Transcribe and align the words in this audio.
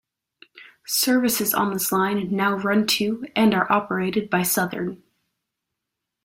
Services 0.87 1.53
on 1.53 1.71
this 1.73 1.91
line 1.91 2.35
now 2.35 2.55
run 2.55 2.87
to 2.87 3.23
and 3.35 3.53
are 3.53 3.71
operated 3.71 4.31
by 4.31 4.41
Southern. 4.41 5.03